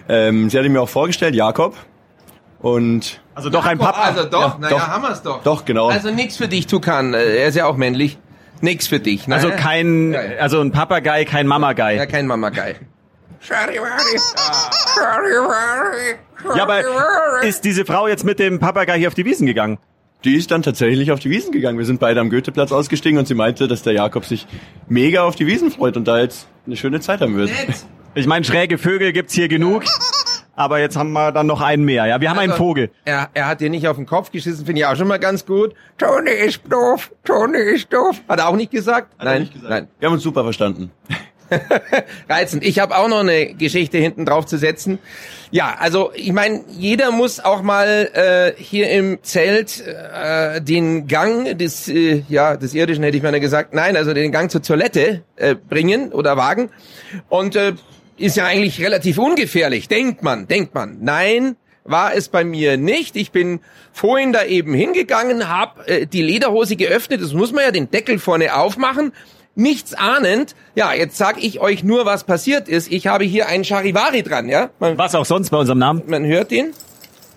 Ähm, 0.08 0.50
sie 0.50 0.58
hat 0.58 0.64
ihn 0.64 0.72
mir 0.72 0.80
auch 0.80 0.88
vorgestellt, 0.88 1.34
Jakob. 1.34 1.76
Und 2.60 3.20
also 3.34 3.50
doch 3.50 3.66
ein 3.66 3.78
Papa. 3.78 4.00
Also 4.00 4.24
doch, 4.24 4.54
ja, 4.54 4.58
naja, 4.58 4.76
doch, 4.76 4.88
haben 4.88 5.02
wir's 5.02 5.22
doch. 5.22 5.42
Doch, 5.42 5.64
genau. 5.66 5.88
Also 5.88 6.10
nichts 6.10 6.38
für 6.38 6.48
dich, 6.48 6.66
Tukan. 6.66 7.12
Er 7.12 7.46
ist 7.46 7.56
ja 7.56 7.66
auch 7.66 7.76
männlich. 7.76 8.18
Nix 8.62 8.86
für 8.86 9.00
dich. 9.00 9.28
Ne? 9.28 9.34
Also 9.34 9.50
kein, 9.50 10.16
also 10.40 10.60
ein 10.60 10.72
Papagei, 10.72 11.26
kein 11.26 11.46
Mamagei. 11.46 11.96
Ja, 11.96 12.06
kein 12.06 12.26
Mamagei. 12.26 12.76
Ja, 16.56 16.62
aber 16.62 17.42
ist 17.42 17.64
diese 17.64 17.84
Frau 17.84 18.08
jetzt 18.08 18.24
mit 18.24 18.38
dem 18.38 18.58
Papagei 18.58 18.98
hier 18.98 19.08
auf 19.08 19.14
die 19.14 19.24
Wiesen 19.24 19.46
gegangen? 19.46 19.78
Die 20.24 20.36
ist 20.36 20.50
dann 20.50 20.62
tatsächlich 20.62 21.12
auf 21.12 21.20
die 21.20 21.28
Wiesen 21.28 21.52
gegangen. 21.52 21.78
Wir 21.78 21.84
sind 21.84 22.00
beide 22.00 22.20
am 22.20 22.30
Goetheplatz 22.30 22.72
ausgestiegen 22.72 23.18
und 23.18 23.28
sie 23.28 23.34
meinte, 23.34 23.68
dass 23.68 23.82
der 23.82 23.92
Jakob 23.92 24.24
sich 24.24 24.46
mega 24.88 25.22
auf 25.22 25.36
die 25.36 25.46
Wiesen 25.46 25.70
freut 25.70 25.96
und 25.96 26.08
da 26.08 26.18
jetzt 26.18 26.48
eine 26.66 26.76
schöne 26.76 27.00
Zeit 27.00 27.20
haben 27.20 27.36
wird. 27.36 27.50
Ich 28.14 28.26
meine, 28.26 28.44
schräge 28.44 28.78
Vögel 28.78 29.12
gibt's 29.12 29.34
hier 29.34 29.48
genug. 29.48 29.84
Aber 30.56 30.78
jetzt 30.78 30.96
haben 30.96 31.12
wir 31.12 31.32
dann 31.32 31.46
noch 31.46 31.60
einen 31.60 31.84
mehr. 31.84 32.06
Ja, 32.06 32.20
wir 32.20 32.30
haben 32.30 32.38
also, 32.38 32.52
einen 32.52 32.58
Vogel. 32.58 32.90
Er, 33.04 33.28
er 33.34 33.48
hat 33.48 33.60
dir 33.60 33.70
nicht 33.70 33.88
auf 33.88 33.96
den 33.96 34.06
Kopf 34.06 34.30
geschissen, 34.30 34.64
finde 34.64 34.82
ich 34.82 34.86
auch 34.86 34.94
schon 34.94 35.08
mal 35.08 35.18
ganz 35.18 35.44
gut. 35.44 35.74
Tony 35.98 36.30
ist 36.30 36.60
doof, 36.70 37.10
Tony 37.24 37.58
ist 37.58 37.92
doof. 37.92 38.22
Hat 38.28 38.38
er 38.38 38.48
auch 38.48 38.56
nicht 38.56 38.70
gesagt? 38.70 39.12
Hat 39.18 39.24
nein, 39.24 39.42
nicht 39.42 39.52
gesagt. 39.54 39.70
nein. 39.70 39.88
Wir 39.98 40.06
haben 40.06 40.14
uns 40.14 40.22
super 40.22 40.44
verstanden. 40.44 40.92
Reizend. 42.28 42.64
Ich 42.64 42.78
habe 42.78 42.96
auch 42.96 43.08
noch 43.08 43.20
eine 43.20 43.54
Geschichte 43.54 43.98
hinten 43.98 44.24
drauf 44.24 44.46
zu 44.46 44.58
setzen. 44.58 44.98
Ja, 45.50 45.76
also 45.78 46.10
ich 46.14 46.32
meine, 46.32 46.64
jeder 46.68 47.10
muss 47.10 47.40
auch 47.40 47.62
mal 47.62 48.10
äh, 48.12 48.60
hier 48.60 48.90
im 48.90 49.22
Zelt 49.22 49.84
äh, 49.86 50.60
den 50.60 51.06
Gang 51.06 51.56
des, 51.58 51.88
äh, 51.88 52.22
ja, 52.28 52.56
des 52.56 52.74
Irdischen 52.74 53.04
hätte 53.04 53.16
ich 53.16 53.22
mal 53.22 53.38
gesagt, 53.38 53.74
nein, 53.74 53.96
also 53.96 54.14
den 54.14 54.32
Gang 54.32 54.50
zur 54.50 54.62
Toilette 54.62 55.22
äh, 55.36 55.54
bringen 55.54 56.12
oder 56.12 56.36
wagen. 56.36 56.70
Und 57.28 57.56
äh, 57.56 57.74
ist 58.16 58.36
ja 58.36 58.46
eigentlich 58.46 58.80
relativ 58.80 59.18
ungefährlich, 59.18 59.88
denkt 59.88 60.22
man, 60.22 60.46
denkt 60.46 60.74
man. 60.74 60.98
Nein, 61.00 61.56
war 61.84 62.14
es 62.14 62.28
bei 62.28 62.44
mir 62.44 62.76
nicht. 62.76 63.16
Ich 63.16 63.30
bin 63.30 63.60
vorhin 63.92 64.32
da 64.32 64.44
eben 64.44 64.74
hingegangen, 64.74 65.48
habe 65.48 65.86
äh, 65.86 66.06
die 66.06 66.22
Lederhose 66.22 66.76
geöffnet. 66.76 67.20
Das 67.22 67.32
muss 67.32 67.52
man 67.52 67.64
ja 67.64 67.70
den 67.70 67.90
Deckel 67.90 68.18
vorne 68.18 68.56
aufmachen 68.56 69.12
nichts 69.54 69.94
ahnend, 69.94 70.54
ja, 70.74 70.92
jetzt 70.92 71.16
sag 71.16 71.42
ich 71.42 71.60
euch 71.60 71.84
nur, 71.84 72.06
was 72.06 72.24
passiert 72.24 72.68
ist. 72.68 72.90
Ich 72.90 73.06
habe 73.06 73.24
hier 73.24 73.48
einen 73.48 73.64
Charivari 73.64 74.22
dran, 74.22 74.48
ja. 74.48 74.70
Man, 74.78 74.98
was 74.98 75.14
auch 75.14 75.24
sonst 75.24 75.50
bei 75.50 75.58
unserem 75.58 75.78
Namen. 75.78 76.02
Man 76.06 76.24
hört 76.24 76.52
ihn, 76.52 76.72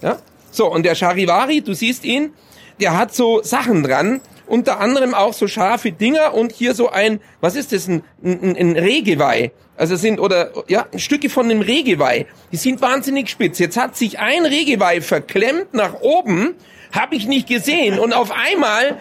ja. 0.02 0.18
So, 0.52 0.72
und 0.72 0.84
der 0.84 0.96
Charivari, 0.96 1.62
du 1.62 1.74
siehst 1.74 2.04
ihn, 2.04 2.32
der 2.80 2.98
hat 2.98 3.14
so 3.14 3.42
Sachen 3.44 3.84
dran, 3.84 4.22
unter 4.48 4.80
anderem 4.80 5.14
auch 5.14 5.34
so 5.34 5.48
scharfe 5.48 5.92
Dinger 5.92 6.34
und 6.34 6.52
hier 6.52 6.74
so 6.74 6.90
ein, 6.90 7.20
was 7.42 7.56
ist 7.56 7.74
das, 7.74 7.88
ein, 7.88 8.04
ein, 8.24 8.56
ein 8.56 8.78
Regeweih. 8.78 9.52
Also 9.76 9.96
sind, 9.96 10.20
oder, 10.20 10.52
ja, 10.68 10.88
Stücke 10.96 11.30
von 11.30 11.46
einem 11.46 11.62
Regeweih. 11.62 12.26
Die 12.52 12.58
sind 12.58 12.82
wahnsinnig 12.82 13.30
spitz. 13.30 13.60
Jetzt 13.60 13.78
hat 13.78 13.96
sich 13.96 14.18
ein 14.18 14.46
Regeweih 14.46 15.02
verklemmt 15.02 15.74
nach 15.74 16.02
oben, 16.02 16.56
habe 16.92 17.16
ich 17.16 17.28
nicht 17.28 17.48
gesehen 17.48 18.00
und 18.00 18.14
auf 18.14 18.32
einmal 18.32 18.98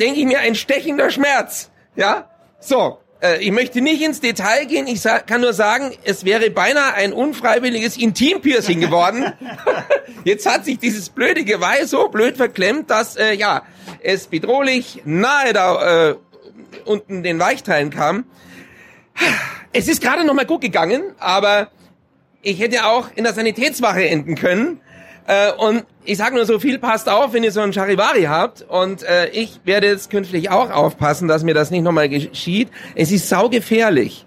denke 0.00 0.18
ich 0.18 0.26
mir 0.26 0.40
ein 0.40 0.56
stechender 0.56 1.10
Schmerz. 1.10 1.70
Ja? 1.96 2.28
So, 2.60 2.98
äh, 3.20 3.38
ich 3.42 3.52
möchte 3.52 3.80
nicht 3.80 4.02
ins 4.02 4.20
Detail 4.20 4.66
gehen, 4.66 4.86
ich 4.86 5.02
kann 5.26 5.40
nur 5.40 5.52
sagen, 5.52 5.92
es 6.04 6.24
wäre 6.24 6.50
beinahe 6.50 6.94
ein 6.94 7.12
unfreiwilliges 7.12 7.96
Intimpiercing 7.96 8.80
geworden. 8.80 9.32
Jetzt 10.24 10.46
hat 10.46 10.64
sich 10.64 10.78
dieses 10.78 11.08
blöde 11.08 11.44
Geweih 11.44 11.86
so 11.86 12.08
blöd 12.08 12.36
verklemmt, 12.36 12.90
dass, 12.90 13.16
äh, 13.16 13.34
ja, 13.34 13.62
es 14.02 14.26
bedrohlich 14.26 15.02
nahe 15.04 15.52
da 15.52 16.10
äh, 16.10 16.14
unten 16.84 17.22
den 17.22 17.38
Weichteilen 17.38 17.90
kam. 17.90 18.24
Es 19.72 19.88
ist 19.88 20.02
gerade 20.02 20.24
noch 20.24 20.34
mal 20.34 20.46
gut 20.46 20.60
gegangen, 20.60 21.14
aber 21.18 21.68
ich 22.42 22.60
hätte 22.60 22.86
auch 22.86 23.08
in 23.14 23.24
der 23.24 23.32
Sanitätswache 23.32 24.06
enden 24.06 24.34
können. 24.34 24.80
Äh, 25.26 25.52
und 25.52 25.84
ich 26.04 26.18
sage 26.18 26.34
nur 26.34 26.44
so 26.44 26.58
viel, 26.58 26.78
passt 26.78 27.08
auf, 27.08 27.32
wenn 27.32 27.44
ihr 27.44 27.52
so 27.52 27.60
einen 27.60 27.72
Charivari 27.72 28.24
habt. 28.24 28.62
Und 28.62 29.02
äh, 29.04 29.28
ich 29.28 29.60
werde 29.64 29.86
jetzt 29.86 30.10
künftig 30.10 30.50
auch 30.50 30.70
aufpassen, 30.70 31.28
dass 31.28 31.42
mir 31.44 31.54
das 31.54 31.70
nicht 31.70 31.82
nochmal 31.82 32.08
geschieht. 32.08 32.68
Es 32.94 33.10
ist 33.10 33.28
saugefährlich. 33.28 34.26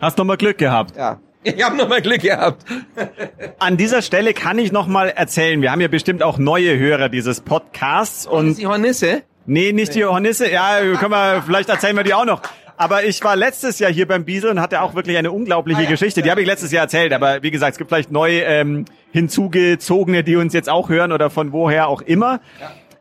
Hast 0.00 0.18
nochmal 0.18 0.36
Glück 0.36 0.58
gehabt. 0.58 0.96
Ja. 0.96 1.18
Ich 1.42 1.62
habe 1.64 1.76
nochmal 1.76 2.02
Glück 2.02 2.22
gehabt. 2.22 2.64
An 3.60 3.76
dieser 3.76 4.02
Stelle 4.02 4.34
kann 4.34 4.58
ich 4.58 4.72
nochmal 4.72 5.10
erzählen, 5.10 5.62
wir 5.62 5.70
haben 5.70 5.80
ja 5.80 5.88
bestimmt 5.88 6.22
auch 6.22 6.38
neue 6.38 6.76
Hörer 6.76 7.08
dieses 7.08 7.40
Podcasts 7.40 8.26
Und 8.26 8.58
die 8.58 8.66
Hornisse. 8.66 9.22
nee, 9.46 9.72
nicht 9.72 9.94
die 9.94 10.00
Johannisse, 10.00 10.50
ja, 10.50 10.80
können 10.98 11.12
wir, 11.12 11.42
vielleicht 11.46 11.68
erzählen 11.68 11.96
wir 11.96 12.02
die 12.02 12.14
auch 12.14 12.24
noch. 12.24 12.42
Aber 12.76 13.04
ich 13.04 13.22
war 13.24 13.36
letztes 13.36 13.78
Jahr 13.78 13.90
hier 13.90 14.06
beim 14.06 14.24
Biesel 14.24 14.50
und 14.50 14.60
hatte 14.60 14.82
auch 14.82 14.94
wirklich 14.94 15.16
eine 15.16 15.32
unglaubliche 15.32 15.86
Geschichte. 15.86 16.22
Die 16.22 16.30
habe 16.30 16.42
ich 16.42 16.46
letztes 16.46 16.72
Jahr 16.72 16.84
erzählt, 16.84 17.12
aber 17.12 17.42
wie 17.42 17.50
gesagt, 17.50 17.72
es 17.72 17.78
gibt 17.78 17.90
vielleicht 17.90 18.10
neu 18.10 18.40
ähm, 18.40 18.84
hinzugezogene, 19.12 20.22
die 20.22 20.36
uns 20.36 20.52
jetzt 20.52 20.68
auch 20.68 20.88
hören 20.88 21.12
oder 21.12 21.30
von 21.30 21.52
woher 21.52 21.88
auch 21.88 22.02
immer. 22.02 22.40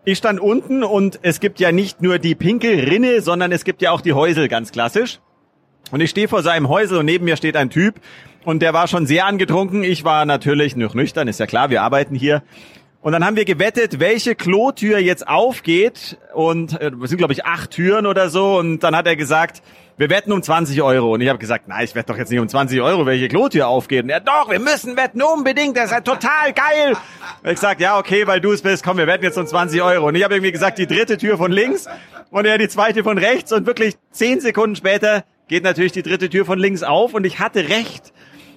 Ich 0.05 0.17
stand 0.19 0.39
unten 0.39 0.83
und 0.83 1.19
es 1.23 1.39
gibt 1.39 1.59
ja 1.59 1.71
nicht 1.71 2.01
nur 2.01 2.19
die 2.19 2.35
Pinkelrinne, 2.35 3.21
sondern 3.21 3.51
es 3.51 3.65
gibt 3.65 3.81
ja 3.81 3.91
auch 3.91 4.01
die 4.01 4.13
Häusel, 4.13 4.47
ganz 4.47 4.71
klassisch. 4.71 5.19
Und 5.91 5.99
ich 5.99 6.09
stehe 6.09 6.27
vor 6.27 6.41
seinem 6.41 6.69
Häusel 6.69 6.99
und 6.99 7.05
neben 7.05 7.25
mir 7.25 7.35
steht 7.35 7.55
ein 7.55 7.69
Typ 7.69 7.95
und 8.43 8.61
der 8.61 8.73
war 8.73 8.87
schon 8.87 9.05
sehr 9.05 9.25
angetrunken. 9.25 9.83
Ich 9.83 10.03
war 10.03 10.25
natürlich 10.25 10.75
noch 10.75 10.93
nüchtern, 10.93 11.27
ist 11.27 11.39
ja 11.39 11.47
klar, 11.47 11.69
wir 11.69 11.81
arbeiten 11.81 12.15
hier. 12.15 12.43
Und 13.05 13.11
dann 13.11 13.23
haben 13.23 13.35
wir 13.35 13.45
gewettet, 13.45 13.99
welche 13.99 14.33
Klotür 14.33 14.97
jetzt 14.97 15.27
aufgeht. 15.27 16.17
Und 16.33 16.81
äh, 16.81 16.89
es 17.03 17.09
sind, 17.11 17.19
glaube 17.19 17.33
ich, 17.33 17.45
acht 17.45 17.69
Türen 17.69 18.07
oder 18.07 18.31
so. 18.31 18.57
Und 18.57 18.79
dann 18.79 18.95
hat 18.95 19.05
er 19.05 19.15
gesagt, 19.15 19.61
wir 19.95 20.09
wetten 20.09 20.31
um 20.31 20.41
20 20.41 20.81
Euro. 20.81 21.13
Und 21.13 21.21
ich 21.21 21.29
habe 21.29 21.37
gesagt, 21.37 21.67
nein, 21.67 21.85
ich 21.85 21.93
wette 21.93 22.11
doch 22.11 22.17
jetzt 22.17 22.31
nicht 22.31 22.39
um 22.39 22.49
20 22.49 22.81
Euro, 22.81 23.05
welche 23.05 23.27
Klotür 23.27 23.67
aufgeht. 23.67 24.05
Und 24.05 24.09
er, 24.09 24.21
doch, 24.21 24.49
wir 24.49 24.59
müssen 24.59 24.97
wetten, 24.97 25.21
unbedingt, 25.21 25.77
das 25.77 25.85
ist 25.85 25.91
ja 25.91 26.01
total 26.01 26.51
geil. 26.51 26.97
Und 27.43 27.49
ich 27.49 27.53
gesagt, 27.53 27.79
ja, 27.79 27.99
okay, 27.99 28.25
weil 28.25 28.41
du 28.41 28.51
es 28.51 28.63
bist, 28.63 28.83
komm, 28.83 28.97
wir 28.97 29.05
wetten 29.05 29.23
jetzt 29.23 29.37
um 29.37 29.45
20 29.45 29.83
Euro. 29.83 30.07
Und 30.07 30.15
ich 30.15 30.23
habe 30.23 30.33
irgendwie 30.33 30.51
gesagt, 30.51 30.79
die 30.79 30.87
dritte 30.87 31.19
Tür 31.19 31.37
von 31.37 31.51
links 31.51 31.85
und 32.31 32.45
er 32.45 32.57
die 32.57 32.69
zweite 32.69 33.03
von 33.03 33.19
rechts. 33.19 33.53
Und 33.53 33.67
wirklich 33.67 33.97
zehn 34.09 34.39
Sekunden 34.39 34.75
später 34.75 35.25
geht 35.47 35.63
natürlich 35.63 35.91
die 35.91 36.01
dritte 36.01 36.27
Tür 36.27 36.43
von 36.43 36.57
links 36.57 36.81
auf. 36.81 37.13
Und 37.13 37.23
ich 37.23 37.37
hatte 37.37 37.69
recht. 37.69 38.13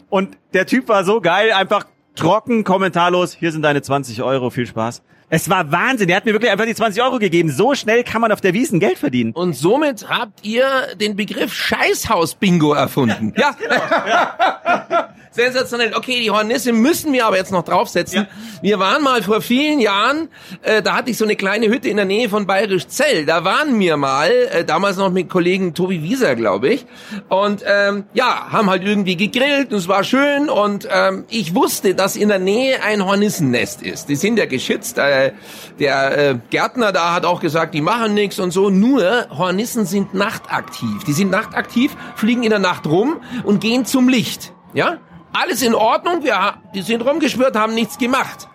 Und 0.08 0.38
der 0.54 0.64
Typ 0.64 0.88
war 0.88 1.04
so 1.04 1.20
geil, 1.20 1.52
einfach 1.52 1.84
trocken, 2.18 2.64
kommentarlos, 2.64 3.32
hier 3.32 3.52
sind 3.52 3.62
deine 3.62 3.80
20 3.80 4.22
Euro, 4.22 4.50
viel 4.50 4.66
Spaß. 4.66 5.02
Es 5.30 5.50
war 5.50 5.70
Wahnsinn, 5.70 6.08
er 6.08 6.16
hat 6.16 6.24
mir 6.24 6.32
wirklich 6.32 6.50
einfach 6.50 6.64
die 6.64 6.74
20 6.74 7.02
Euro 7.02 7.18
gegeben. 7.18 7.50
So 7.50 7.74
schnell 7.74 8.02
kann 8.02 8.22
man 8.22 8.32
auf 8.32 8.40
der 8.40 8.54
Wiesen 8.54 8.80
Geld 8.80 8.98
verdienen. 8.98 9.32
Und 9.32 9.54
somit 9.54 10.08
habt 10.08 10.44
ihr 10.44 10.66
den 10.98 11.16
Begriff 11.16 11.52
Scheißhaus-Bingo 11.52 12.72
erfunden. 12.72 13.34
Ja. 13.36 13.54
Sensationell. 15.30 15.94
Okay, 15.94 16.20
die 16.20 16.30
Hornisse 16.30 16.72
müssen 16.72 17.12
wir 17.12 17.26
aber 17.26 17.36
jetzt 17.36 17.52
noch 17.52 17.62
draufsetzen. 17.62 18.26
Wir 18.62 18.78
waren 18.78 19.02
mal 19.02 19.22
vor 19.22 19.40
vielen 19.40 19.78
Jahren, 19.78 20.28
äh, 20.62 20.82
da 20.82 20.96
hatte 20.96 21.10
ich 21.10 21.18
so 21.18 21.24
eine 21.24 21.36
kleine 21.36 21.68
Hütte 21.68 21.88
in 21.88 21.96
der 21.96 22.06
Nähe 22.06 22.28
von 22.28 22.46
Bayerisch 22.46 22.88
Zell. 22.88 23.26
Da 23.26 23.44
waren 23.44 23.78
wir 23.78 23.96
mal, 23.98 24.30
äh, 24.30 24.64
damals 24.64 24.96
noch 24.96 25.10
mit 25.10 25.28
Kollegen 25.28 25.74
Tobi 25.74 26.02
Wieser, 26.02 26.34
glaube 26.34 26.70
ich. 26.70 26.86
Und 27.28 27.62
ähm, 27.66 28.04
ja, 28.14 28.50
haben 28.50 28.70
halt 28.70 28.82
irgendwie 28.82 29.16
gegrillt 29.16 29.72
und 29.72 29.78
es 29.78 29.88
war 29.88 30.02
schön. 30.02 30.48
Und 30.48 30.88
ähm, 30.90 31.24
ich 31.28 31.54
wusste, 31.54 31.94
dass 31.94 32.16
in 32.16 32.28
der 32.28 32.38
Nähe 32.38 32.82
ein 32.82 33.04
Hornissennest 33.04 33.82
ist. 33.82 34.08
Die 34.08 34.16
sind 34.16 34.38
ja 34.38 34.46
geschützt. 34.46 34.98
Äh, 34.98 35.17
der 35.78 36.18
äh, 36.18 36.38
Gärtner 36.50 36.92
da 36.92 37.14
hat 37.14 37.24
auch 37.24 37.40
gesagt, 37.40 37.74
die 37.74 37.80
machen 37.80 38.14
nichts 38.14 38.38
und 38.38 38.50
so. 38.50 38.70
Nur 38.70 39.26
Hornissen 39.30 39.86
sind 39.86 40.14
nachtaktiv. 40.14 41.04
Die 41.04 41.12
sind 41.12 41.30
nachtaktiv, 41.30 41.96
fliegen 42.16 42.42
in 42.42 42.50
der 42.50 42.58
Nacht 42.58 42.86
rum 42.86 43.20
und 43.44 43.60
gehen 43.60 43.84
zum 43.84 44.08
Licht. 44.08 44.52
Ja? 44.74 44.98
Alles 45.32 45.62
in 45.62 45.74
Ordnung, 45.74 46.24
wir, 46.24 46.54
die 46.74 46.82
sind 46.82 47.04
rumgeschwirrt, 47.04 47.56
haben 47.56 47.74
nichts 47.74 47.98
gemacht. 47.98 48.48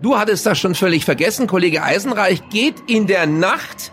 Du 0.00 0.18
hattest 0.18 0.44
das 0.46 0.58
schon 0.58 0.74
völlig 0.74 1.04
vergessen. 1.04 1.46
Kollege 1.46 1.82
Eisenreich 1.82 2.48
geht 2.48 2.90
in 2.90 3.06
der 3.06 3.26
Nacht 3.26 3.91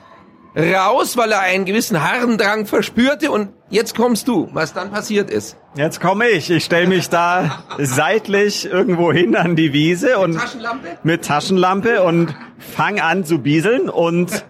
raus, 0.55 1.17
weil 1.17 1.31
er 1.31 1.41
einen 1.41 1.65
gewissen 1.65 2.03
Harrendrang 2.03 2.65
verspürte 2.65 3.31
und 3.31 3.49
jetzt 3.69 3.95
kommst 3.95 4.27
du, 4.27 4.49
was 4.53 4.73
dann 4.73 4.91
passiert 4.91 5.29
ist. 5.29 5.57
Jetzt 5.75 6.01
komme 6.01 6.27
ich. 6.27 6.49
Ich 6.49 6.65
stelle 6.65 6.87
mich 6.87 7.09
da 7.09 7.63
seitlich 7.77 8.65
irgendwo 8.65 9.13
hin 9.13 9.35
an 9.35 9.55
die 9.55 9.73
Wiese 9.73 10.17
und 10.17 10.33
Taschenlampe? 10.33 10.87
mit 11.03 11.25
Taschenlampe 11.25 12.03
und 12.03 12.35
fang 12.57 12.99
an 12.99 13.25
zu 13.25 13.39
bieseln 13.39 13.89
und 13.89 14.45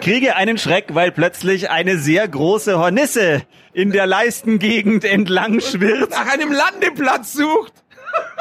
kriege 0.00 0.36
einen 0.36 0.58
Schreck, 0.58 0.94
weil 0.94 1.12
plötzlich 1.12 1.70
eine 1.70 1.98
sehr 1.98 2.26
große 2.26 2.78
Hornisse 2.78 3.42
in 3.72 3.90
der 3.90 4.06
Leistengegend 4.06 5.04
entlang 5.04 5.60
schwirrt. 5.60 6.10
Nach 6.10 6.32
einem 6.32 6.52
Landeplatz 6.52 7.34
sucht. 7.34 7.72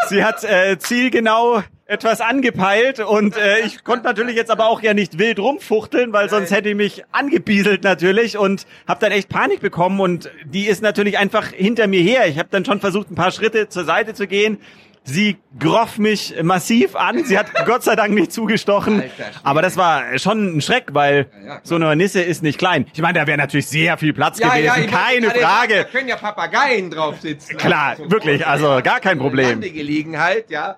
Sie 0.07 0.23
hat 0.23 0.43
äh, 0.43 0.77
zielgenau 0.77 1.63
etwas 1.85 2.21
angepeilt 2.21 3.01
und 3.01 3.35
äh, 3.35 3.59
ich 3.59 3.83
konnte 3.83 4.05
natürlich 4.05 4.35
jetzt 4.35 4.49
aber 4.49 4.67
auch 4.67 4.81
ja 4.81 4.93
nicht 4.93 5.19
wild 5.19 5.37
rumfuchteln, 5.39 6.13
weil 6.13 6.29
sonst 6.29 6.51
hätte 6.51 6.69
ich 6.69 6.75
mich 6.75 7.03
angebieselt 7.11 7.83
natürlich 7.83 8.37
und 8.37 8.65
habe 8.87 9.01
dann 9.01 9.11
echt 9.11 9.27
Panik 9.27 9.59
bekommen 9.59 9.99
und 9.99 10.31
die 10.45 10.67
ist 10.67 10.81
natürlich 10.81 11.17
einfach 11.17 11.47
hinter 11.47 11.87
mir 11.87 12.01
her. 12.01 12.27
Ich 12.27 12.39
habe 12.39 12.47
dann 12.51 12.63
schon 12.63 12.79
versucht, 12.79 13.11
ein 13.11 13.15
paar 13.15 13.31
Schritte 13.31 13.67
zur 13.67 13.83
Seite 13.83 14.13
zu 14.13 14.27
gehen. 14.27 14.59
Sie 15.05 15.35
groff 15.59 15.97
mich 15.97 16.33
massiv 16.41 16.95
an. 16.95 17.25
Sie 17.25 17.37
hat 17.37 17.47
Gott 17.65 17.83
sei 17.83 17.97
Dank 17.97 18.13
nicht 18.13 18.31
zugestochen. 18.31 19.03
Aber 19.43 19.61
das 19.61 19.75
war 19.75 20.17
schon 20.17 20.57
ein 20.57 20.61
Schreck, 20.61 20.85
weil 20.93 21.27
so 21.63 21.75
eine 21.75 21.93
Nisse 21.97 22.21
ist 22.21 22.41
nicht 22.41 22.57
klein. 22.57 22.85
Ich 22.93 23.01
meine, 23.01 23.19
da 23.19 23.27
wäre 23.27 23.37
natürlich 23.37 23.67
sehr 23.67 23.97
viel 23.97 24.13
Platz 24.13 24.37
gewesen. 24.37 24.63
ich 24.63 24.69
wollte 24.69 24.87
Keine 24.87 25.27
gerade 25.27 25.39
Frage. 25.41 25.75
Da 25.75 25.83
können 25.83 26.07
ja 26.07 26.15
Papageien 26.15 26.89
drauf 26.89 27.19
sitzen. 27.19 27.57
Klar, 27.57 27.97
wirklich, 28.09 28.47
also 28.47 28.79
gar 28.81 29.01
kein 29.01 29.19
Problem. 29.19 29.49
Landegelegenheit, 29.49 30.49
ja. 30.49 30.77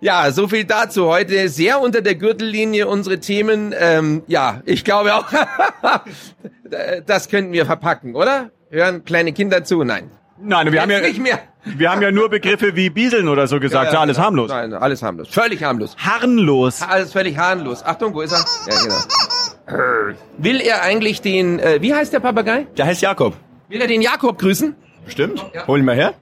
Ja, 0.00 0.30
so 0.30 0.48
viel 0.48 0.64
dazu. 0.64 1.06
Heute 1.06 1.48
sehr 1.48 1.80
unter 1.80 2.00
der 2.02 2.14
Gürtellinie 2.14 2.86
unsere 2.86 3.20
Themen. 3.20 3.74
Ähm, 3.78 4.22
ja, 4.26 4.62
ich 4.64 4.84
glaube 4.84 5.14
auch, 5.14 5.26
das 7.06 7.28
könnten 7.28 7.52
wir 7.52 7.66
verpacken, 7.66 8.14
oder? 8.14 8.50
Hören 8.70 9.04
kleine 9.04 9.32
Kinder 9.32 9.64
zu? 9.64 9.82
Nein. 9.84 10.10
Nein, 10.40 10.72
wir 10.72 10.82
haben 10.82 10.90
ja 10.90 11.00
nicht 11.00 11.20
mehr. 11.20 11.38
Wir 11.64 11.90
haben 11.90 12.02
ja 12.02 12.10
nur 12.10 12.28
Begriffe 12.28 12.76
wie 12.76 12.90
Bieseln 12.90 13.28
oder 13.28 13.46
so 13.46 13.60
gesagt. 13.60 13.92
Ja, 13.92 14.00
alles 14.00 14.16
genau. 14.16 14.26
harmlos. 14.26 14.50
Nein, 14.50 14.74
alles 14.74 15.02
harmlos. 15.02 15.28
Völlig 15.28 15.62
harmlos. 15.62 15.96
Harmlos. 15.96 16.82
Alles 16.82 17.12
völlig 17.12 17.38
harmlos. 17.38 17.84
Achtung, 17.84 18.14
wo 18.14 18.20
ist 18.20 18.32
er? 18.32 18.44
Ja, 18.68 18.82
genau. 18.82 20.16
Will 20.36 20.60
er 20.60 20.82
eigentlich 20.82 21.22
den, 21.22 21.58
äh, 21.60 21.80
wie 21.80 21.94
heißt 21.94 22.12
der 22.12 22.20
Papagei? 22.20 22.66
Der 22.76 22.86
heißt 22.86 23.00
Jakob. 23.00 23.34
Will 23.68 23.80
er 23.80 23.86
den 23.86 24.02
Jakob 24.02 24.38
grüßen? 24.38 24.74
Stimmt? 25.06 25.44
Ja. 25.54 25.66
Hol 25.66 25.78
ihn 25.78 25.84
mal 25.84 25.96
her. 25.96 26.14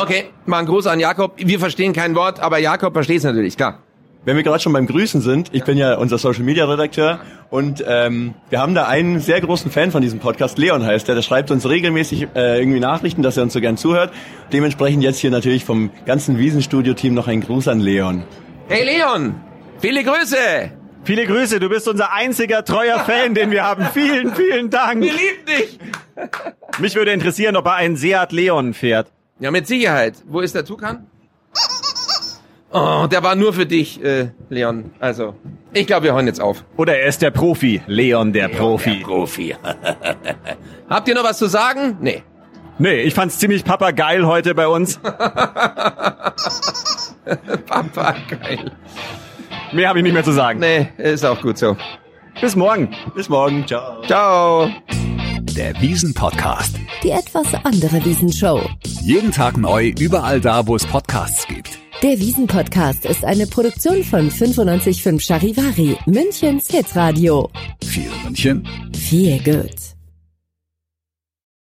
Okay, 0.00 0.30
mal 0.46 0.60
ein 0.60 0.66
Gruß 0.66 0.86
an 0.86 0.98
Jakob. 0.98 1.34
Wir 1.36 1.58
verstehen 1.58 1.92
kein 1.92 2.14
Wort, 2.14 2.40
aber 2.40 2.56
Jakob 2.56 2.94
versteht 2.94 3.18
es 3.18 3.24
natürlich, 3.24 3.58
klar. 3.58 3.80
Wenn 4.24 4.34
wir 4.34 4.42
gerade 4.42 4.60
schon 4.60 4.72
beim 4.72 4.86
Grüßen 4.86 5.20
sind, 5.20 5.50
ich 5.52 5.64
bin 5.64 5.76
ja 5.76 5.96
unser 5.96 6.16
Social 6.16 6.42
Media 6.42 6.64
Redakteur 6.64 7.20
und 7.50 7.84
ähm, 7.86 8.34
wir 8.48 8.60
haben 8.60 8.74
da 8.74 8.86
einen 8.86 9.20
sehr 9.20 9.42
großen 9.42 9.70
Fan 9.70 9.90
von 9.90 10.00
diesem 10.00 10.18
Podcast, 10.18 10.56
Leon 10.56 10.86
heißt 10.86 11.06
der, 11.06 11.16
der 11.16 11.22
schreibt 11.22 11.50
uns 11.50 11.68
regelmäßig 11.68 12.28
äh, 12.34 12.58
irgendwie 12.60 12.80
Nachrichten, 12.80 13.22
dass 13.22 13.36
er 13.36 13.42
uns 13.42 13.52
so 13.52 13.60
gern 13.60 13.76
zuhört. 13.76 14.10
Dementsprechend 14.54 15.02
jetzt 15.02 15.18
hier 15.18 15.30
natürlich 15.30 15.66
vom 15.66 15.90
ganzen 16.06 16.38
Wiesenstudio-Team 16.38 17.12
noch 17.12 17.28
ein 17.28 17.42
Gruß 17.42 17.68
an 17.68 17.80
Leon. 17.80 18.24
Hey 18.68 18.84
Leon, 18.84 19.34
viele 19.80 20.02
Grüße. 20.02 20.36
Viele 21.04 21.26
Grüße, 21.26 21.60
du 21.60 21.68
bist 21.68 21.88
unser 21.88 22.12
einziger 22.12 22.64
treuer 22.64 23.00
Fan, 23.00 23.34
den 23.34 23.50
wir 23.50 23.64
haben. 23.64 23.86
Vielen, 23.92 24.34
vielen 24.34 24.70
Dank. 24.70 25.02
Wir 25.02 25.12
lieben 25.12 25.44
dich. 25.46 25.78
Mich 26.78 26.94
würde 26.94 27.12
interessieren, 27.12 27.56
ob 27.56 27.66
er 27.66 27.74
einen 27.74 27.96
Seat 27.96 28.32
Leon 28.32 28.72
fährt. 28.72 29.10
Ja, 29.40 29.50
mit 29.50 29.66
Sicherheit. 29.66 30.14
Wo 30.26 30.40
ist 30.40 30.54
der 30.54 30.64
Tukan? 30.64 31.06
Oh, 32.72 33.08
der 33.10 33.22
war 33.22 33.34
nur 33.34 33.52
für 33.52 33.66
dich, 33.66 34.00
äh, 34.04 34.28
Leon. 34.48 34.92
Also, 35.00 35.34
ich 35.72 35.86
glaube, 35.88 36.04
wir 36.04 36.14
hören 36.14 36.26
jetzt 36.26 36.40
auf. 36.40 36.64
Oder 36.76 36.98
er 36.98 37.08
ist 37.08 37.20
der 37.20 37.32
Profi. 37.32 37.82
Leon 37.86 38.32
der 38.32 38.48
Profi. 38.48 39.00
Profi. 39.02 39.56
Habt 40.88 41.08
ihr 41.08 41.14
noch 41.14 41.24
was 41.24 41.38
zu 41.38 41.46
sagen? 41.46 41.96
Nee. 42.00 42.22
Nee, 42.78 43.00
ich 43.00 43.14
fand's 43.14 43.38
ziemlich 43.38 43.64
papageil 43.64 44.24
heute 44.26 44.54
bei 44.54 44.68
uns. 44.68 44.98
Papa, 47.66 48.14
geil. 48.28 48.70
Mehr 49.72 49.88
habe 49.88 49.98
ich 49.98 50.02
nicht 50.04 50.14
mehr 50.14 50.24
zu 50.24 50.32
sagen. 50.32 50.60
Nee, 50.60 50.88
ist 50.98 51.24
auch 51.24 51.40
gut 51.40 51.58
so. 51.58 51.76
Bis 52.40 52.54
morgen. 52.56 52.94
Bis 53.14 53.28
morgen, 53.28 53.66
ciao. 53.66 54.02
Ciao. 54.02 54.70
Der 55.56 55.78
Wiesen-Podcast. 55.80 56.76
Die 57.02 57.10
etwas 57.10 57.46
andere 57.64 58.04
Wiesenshow. 58.04 58.60
Jeden 59.02 59.32
Tag 59.32 59.56
neu, 59.56 59.92
überall 59.98 60.40
da, 60.40 60.66
wo 60.66 60.76
es 60.76 60.86
Podcasts 60.86 61.46
gibt. 61.46 61.78
Der 62.02 62.18
Wiesen-Podcast 62.18 63.04
ist 63.04 63.24
eine 63.24 63.46
Produktion 63.46 64.04
von 64.04 64.28
955 64.28 65.24
Charivari, 65.24 65.96
Münchens 66.06 66.68
Hitradio. 66.68 67.50
Viel 67.84 68.10
München. 68.24 68.66
Viel 68.94 69.42
gut. 69.42 69.89